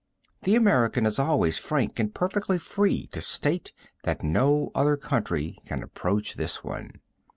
The 0.41 0.55
American 0.55 1.05
is 1.05 1.19
always 1.19 1.59
frank 1.59 1.99
and 1.99 2.11
perfectly 2.11 2.57
free 2.57 3.05
to 3.11 3.21
state 3.21 3.71
that 4.03 4.23
no 4.23 4.71
other 4.73 4.97
country 4.97 5.59
can 5.67 5.83
approach 5.83 6.33
this 6.33 6.63
one. 6.63 7.01